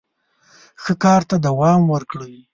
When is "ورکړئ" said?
1.93-2.35